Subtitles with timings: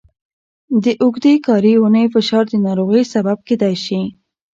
[0.83, 4.01] د اوږدې کاري اونۍ فشار د ناروغۍ سبب کېدای شي.